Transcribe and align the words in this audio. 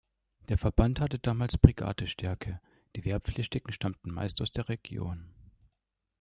Der 0.47 0.57
Verband 0.57 0.99
hatte 0.99 1.19
damals 1.19 1.59
Brigade-Stärke, 1.59 2.59
die 2.95 3.05
Wehrpflichtigen 3.05 3.71
stammten 3.71 4.09
meist 4.11 4.41
aus 4.41 4.49
der 4.49 4.67
Region. 4.67 5.29